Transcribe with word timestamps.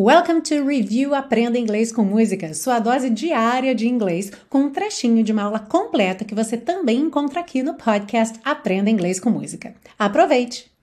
Welcome 0.00 0.42
to 0.42 0.64
Review 0.64 1.12
Aprenda 1.12 1.58
Inglês 1.58 1.90
com 1.90 2.04
Música, 2.04 2.54
sua 2.54 2.78
dose 2.78 3.10
diária 3.10 3.74
de 3.74 3.88
inglês, 3.88 4.30
com 4.48 4.60
um 4.60 4.70
trechinho 4.70 5.24
de 5.24 5.32
uma 5.32 5.42
aula 5.42 5.58
completa 5.58 6.24
que 6.24 6.36
você 6.36 6.56
também 6.56 7.00
encontra 7.00 7.40
aqui 7.40 7.64
no 7.64 7.74
podcast 7.74 8.38
Aprenda 8.44 8.88
Inglês 8.88 9.18
com 9.18 9.28
Música. 9.28 9.74
Aproveite! 9.98 10.77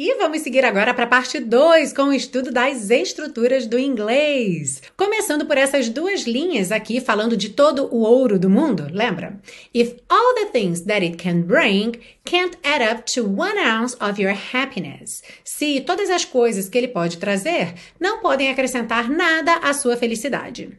E 0.00 0.14
vamos 0.14 0.42
seguir 0.42 0.64
agora 0.64 0.94
para 0.94 1.06
a 1.06 1.08
parte 1.08 1.40
2 1.40 1.92
com 1.92 2.04
o 2.04 2.12
estudo 2.12 2.52
das 2.52 2.88
estruturas 2.88 3.66
do 3.66 3.76
inglês. 3.76 4.80
Começando 4.96 5.44
por 5.44 5.58
essas 5.58 5.88
duas 5.88 6.22
linhas 6.22 6.70
aqui, 6.70 7.00
falando 7.00 7.36
de 7.36 7.48
todo 7.48 7.92
o 7.92 8.02
ouro 8.02 8.38
do 8.38 8.48
mundo, 8.48 8.86
lembra? 8.92 9.40
If 9.74 9.94
all 10.08 10.36
the 10.36 10.52
things 10.52 10.82
that 10.82 11.04
it 11.04 11.16
can 11.16 11.40
bring 11.40 11.98
can't 12.24 12.56
add 12.62 12.80
up 12.80 13.12
to 13.12 13.24
one 13.24 13.58
ounce 13.58 13.96
of 14.00 14.22
your 14.22 14.38
happiness. 14.52 15.20
Se 15.42 15.80
todas 15.80 16.10
as 16.10 16.24
coisas 16.24 16.68
que 16.68 16.78
ele 16.78 16.86
pode 16.86 17.18
trazer 17.18 17.74
não 17.98 18.20
podem 18.20 18.50
acrescentar 18.50 19.10
nada 19.10 19.54
à 19.54 19.74
sua 19.74 19.96
felicidade. 19.96 20.78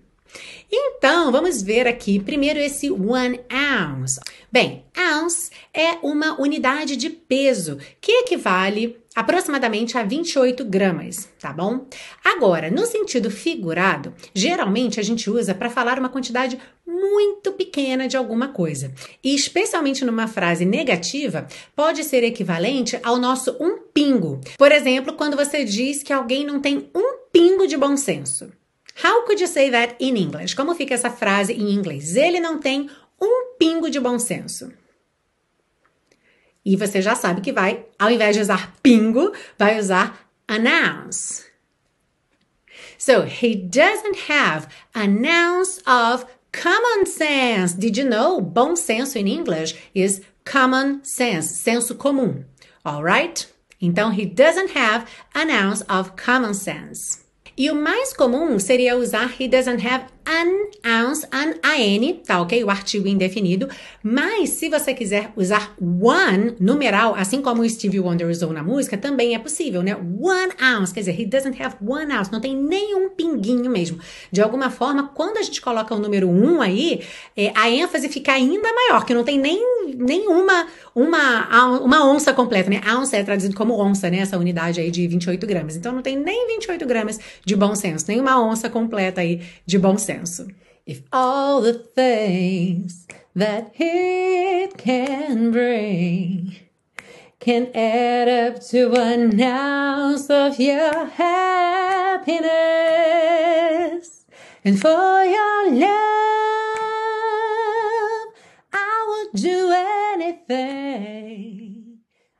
Então, 0.71 1.31
vamos 1.31 1.61
ver 1.61 1.87
aqui 1.87 2.19
primeiro 2.19 2.59
esse 2.59 2.91
one 2.91 3.39
ounce. 3.51 4.19
Bem, 4.51 4.83
ounce 4.97 5.49
é 5.73 5.93
uma 6.03 6.39
unidade 6.39 6.95
de 6.95 7.09
peso 7.09 7.77
que 7.99 8.11
equivale 8.11 8.97
aproximadamente 9.15 9.97
a 9.97 10.03
28 10.03 10.63
gramas, 10.65 11.27
tá 11.39 11.51
bom? 11.51 11.87
Agora, 12.23 12.69
no 12.69 12.85
sentido 12.85 13.29
figurado, 13.29 14.13
geralmente 14.33 14.99
a 14.99 15.03
gente 15.03 15.29
usa 15.29 15.53
para 15.53 15.69
falar 15.69 15.99
uma 15.99 16.09
quantidade 16.09 16.59
muito 16.85 17.51
pequena 17.51 18.07
de 18.07 18.15
alguma 18.15 18.49
coisa. 18.49 18.93
E 19.23 19.33
especialmente 19.33 20.05
numa 20.05 20.27
frase 20.27 20.65
negativa, 20.65 21.47
pode 21.75 22.03
ser 22.03 22.23
equivalente 22.23 22.99
ao 23.03 23.17
nosso 23.17 23.55
um 23.59 23.79
pingo. 23.93 24.39
Por 24.57 24.71
exemplo, 24.71 25.13
quando 25.13 25.35
você 25.35 25.63
diz 25.63 26.03
que 26.03 26.13
alguém 26.13 26.45
não 26.45 26.59
tem 26.59 26.89
um 26.95 27.19
pingo 27.31 27.67
de 27.67 27.77
bom 27.77 27.97
senso. 27.97 28.51
How 29.01 29.25
could 29.25 29.39
you 29.39 29.47
say 29.47 29.69
that 29.69 29.95
in 29.99 30.17
English? 30.17 30.55
Como 30.55 30.75
fica 30.75 30.93
essa 30.93 31.09
frase 31.09 31.53
em 31.53 31.71
inglês? 31.71 32.15
Ele 32.15 32.39
não 32.39 32.59
tem 32.59 32.89
um 33.19 33.55
pingo 33.57 33.89
de 33.89 33.99
bom 33.99 34.19
senso. 34.19 34.73
E 36.65 36.75
você 36.75 37.01
já 37.01 37.15
sabe 37.15 37.41
que 37.41 37.53
vai, 37.53 37.85
ao 37.97 38.11
invés 38.11 38.35
de 38.35 38.41
usar 38.41 38.75
pingo, 38.83 39.31
vai 39.57 39.79
usar 39.79 40.19
announce. 40.47 41.45
So, 42.97 43.23
he 43.23 43.55
doesn't 43.55 44.29
have 44.29 44.67
an 44.93 45.25
ounce 45.25 45.81
of 45.87 46.25
common 46.51 47.05
sense. 47.05 47.73
Did 47.73 47.97
you 47.97 48.05
know? 48.05 48.41
Bom 48.41 48.75
senso 48.75 49.17
in 49.17 49.27
English 49.27 49.75
is 49.95 50.21
common 50.43 51.01
sense, 51.03 51.53
senso 51.53 51.95
comum. 51.95 52.43
All 52.83 53.01
right? 53.01 53.47
Então, 53.81 54.11
he 54.11 54.25
doesn't 54.25 54.71
have 54.75 55.07
an 55.33 55.49
ounce 55.49 55.81
of 55.87 56.17
common 56.17 56.53
sense. 56.53 57.23
E 57.59 57.69
o 57.69 57.75
mais 57.75 58.13
comum 58.13 58.57
seria 58.57 58.95
usar 58.95 59.35
he 59.37 59.45
doesn't 59.45 59.85
have 59.85 60.05
an 60.29 60.69
ounce, 60.85 61.25
an, 61.31 61.55
an, 61.63 62.13
tá 62.23 62.39
ok? 62.41 62.63
O 62.63 62.69
artigo 62.69 63.07
indefinido. 63.07 63.67
Mas 64.03 64.51
se 64.51 64.69
você 64.69 64.93
quiser 64.93 65.31
usar 65.35 65.75
one, 65.79 66.55
numeral, 66.59 67.15
assim 67.15 67.41
como 67.41 67.63
o 67.63 67.69
Stevie 67.69 67.99
Wonder 67.99 68.29
usou 68.29 68.53
na 68.53 68.61
música, 68.61 68.95
também 68.95 69.33
é 69.33 69.39
possível, 69.39 69.81
né? 69.81 69.95
One 69.95 70.53
ounce, 70.77 70.93
quer 70.93 70.99
dizer, 70.99 71.19
he 71.19 71.25
doesn't 71.25 71.61
have 71.61 71.77
one 71.85 72.13
ounce, 72.13 72.31
não 72.31 72.39
tem 72.39 72.55
nenhum 72.55 73.09
pinguinho 73.09 73.71
mesmo. 73.71 73.99
De 74.31 74.39
alguma 74.41 74.69
forma, 74.69 75.09
quando 75.15 75.37
a 75.37 75.41
gente 75.41 75.61
coloca 75.61 75.95
o 75.95 75.99
número 75.99 76.29
um 76.29 76.61
aí, 76.61 77.01
é, 77.35 77.51
a 77.55 77.69
ênfase 77.69 78.07
fica 78.07 78.33
ainda 78.33 78.71
maior, 78.71 79.05
que 79.05 79.13
não 79.13 79.23
tem 79.23 79.39
nem 79.39 79.59
nenhuma 79.97 80.67
uma, 80.93 81.79
uma 81.79 82.07
onça 82.07 82.33
completa, 82.33 82.69
né? 82.69 82.81
Ounce 82.95 83.15
é 83.15 83.23
traduzido 83.23 83.55
como 83.55 83.79
onça, 83.81 84.09
né? 84.09 84.19
Essa 84.19 84.37
unidade 84.37 84.79
aí 84.79 84.91
de 84.91 85.07
28 85.07 85.47
gramas. 85.47 85.75
Então 85.75 85.91
não 85.91 86.01
tem 86.01 86.15
nem 86.15 86.47
28 86.47 86.85
gramas 86.85 87.19
de 87.43 87.55
bom 87.55 87.73
senso, 87.73 88.05
nem 88.07 88.21
uma 88.21 88.39
onça 88.41 88.69
completa 88.69 89.21
aí 89.21 89.41
de 89.65 89.79
bom 89.79 89.97
senso 89.97 90.18
If 90.85 91.03
all 91.13 91.61
the 91.61 91.73
things 91.73 93.07
that 93.35 93.71
it 93.79 94.77
can 94.77 95.51
bring 95.51 96.57
can 97.39 97.71
add 97.73 98.27
up 98.27 98.61
to 98.67 98.93
an 98.95 99.41
ounce 99.41 100.29
of 100.29 100.59
your 100.59 101.05
happiness 101.05 102.35
and 104.65 104.77
for 104.81 105.23
your 105.23 105.71
love, 105.71 105.89
I 108.73 109.05
will 109.07 109.31
do 109.39 109.71
anything. 110.15 111.68